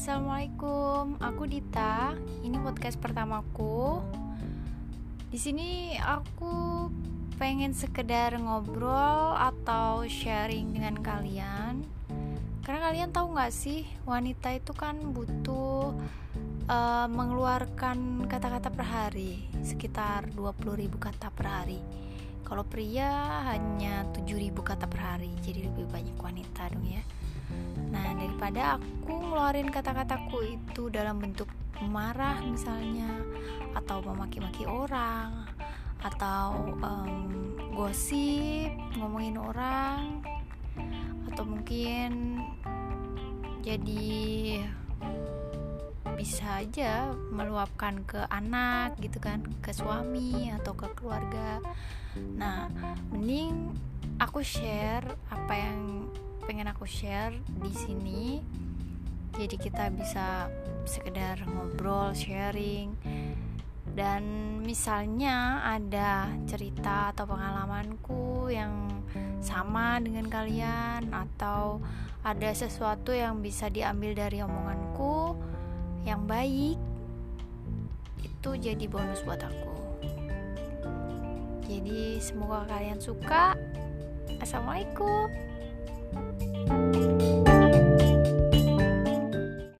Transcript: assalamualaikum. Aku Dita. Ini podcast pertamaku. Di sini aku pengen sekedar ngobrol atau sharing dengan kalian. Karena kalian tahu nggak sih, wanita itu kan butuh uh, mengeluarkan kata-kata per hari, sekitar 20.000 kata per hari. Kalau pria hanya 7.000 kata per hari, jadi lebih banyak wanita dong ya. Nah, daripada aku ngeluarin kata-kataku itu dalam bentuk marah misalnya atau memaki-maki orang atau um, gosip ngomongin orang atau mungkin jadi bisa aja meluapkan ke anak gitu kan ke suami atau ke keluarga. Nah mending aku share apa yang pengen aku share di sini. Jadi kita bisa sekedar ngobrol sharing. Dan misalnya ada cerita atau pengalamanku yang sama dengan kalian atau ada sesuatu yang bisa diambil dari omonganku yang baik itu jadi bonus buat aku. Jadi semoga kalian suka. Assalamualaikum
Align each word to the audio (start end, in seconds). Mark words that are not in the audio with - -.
assalamualaikum. 0.00 1.20
Aku 1.20 1.44
Dita. 1.44 2.16
Ini 2.40 2.56
podcast 2.64 2.96
pertamaku. 2.96 4.00
Di 5.28 5.36
sini 5.36 5.92
aku 6.00 6.88
pengen 7.36 7.76
sekedar 7.76 8.32
ngobrol 8.40 9.36
atau 9.36 10.08
sharing 10.08 10.72
dengan 10.72 10.96
kalian. 11.04 11.84
Karena 12.64 12.80
kalian 12.88 13.12
tahu 13.12 13.36
nggak 13.36 13.52
sih, 13.52 13.84
wanita 14.08 14.56
itu 14.56 14.72
kan 14.72 14.96
butuh 15.12 15.92
uh, 16.64 17.04
mengeluarkan 17.04 18.24
kata-kata 18.24 18.72
per 18.72 18.88
hari, 18.88 19.52
sekitar 19.60 20.32
20.000 20.32 20.96
kata 20.96 21.28
per 21.28 21.44
hari. 21.44 21.84
Kalau 22.48 22.64
pria 22.64 23.44
hanya 23.52 24.08
7.000 24.16 24.48
kata 24.64 24.88
per 24.88 25.00
hari, 25.04 25.28
jadi 25.44 25.68
lebih 25.68 25.84
banyak 25.92 26.16
wanita 26.16 26.72
dong 26.72 26.88
ya. 26.88 27.04
Nah, 27.90 28.14
daripada 28.14 28.78
aku 28.78 29.12
ngeluarin 29.12 29.68
kata-kataku 29.68 30.56
itu 30.58 30.90
dalam 30.90 31.18
bentuk 31.18 31.50
marah 31.88 32.36
misalnya 32.44 33.08
atau 33.72 34.04
memaki-maki 34.04 34.68
orang 34.68 35.48
atau 36.00 36.76
um, 36.80 37.56
gosip 37.72 38.72
ngomongin 38.96 39.40
orang 39.40 40.20
atau 41.32 41.44
mungkin 41.44 42.40
jadi 43.60 44.60
bisa 46.16 46.60
aja 46.60 47.16
meluapkan 47.32 48.04
ke 48.04 48.20
anak 48.28 48.96
gitu 49.00 49.16
kan 49.24 49.40
ke 49.64 49.72
suami 49.72 50.52
atau 50.52 50.76
ke 50.76 50.92
keluarga. 50.92 51.64
Nah 52.36 52.68
mending 53.08 53.72
aku 54.20 54.44
share 54.44 55.04
apa 55.32 55.54
yang 55.56 56.12
pengen 56.50 56.66
aku 56.66 56.82
share 56.82 57.30
di 57.62 57.70
sini. 57.70 58.42
Jadi 59.38 59.54
kita 59.54 59.86
bisa 59.94 60.50
sekedar 60.82 61.38
ngobrol 61.46 62.10
sharing. 62.10 62.90
Dan 63.94 64.58
misalnya 64.66 65.62
ada 65.62 66.26
cerita 66.50 67.14
atau 67.14 67.30
pengalamanku 67.30 68.50
yang 68.50 68.90
sama 69.38 70.02
dengan 70.02 70.26
kalian 70.26 71.14
atau 71.14 71.78
ada 72.26 72.50
sesuatu 72.50 73.14
yang 73.14 73.38
bisa 73.38 73.70
diambil 73.70 74.18
dari 74.18 74.42
omonganku 74.42 75.38
yang 76.02 76.26
baik 76.26 76.74
itu 78.26 78.50
jadi 78.58 78.90
bonus 78.90 79.22
buat 79.22 79.38
aku. 79.38 80.02
Jadi 81.70 82.18
semoga 82.18 82.66
kalian 82.66 82.98
suka. 82.98 83.54
Assalamualaikum 84.42 85.49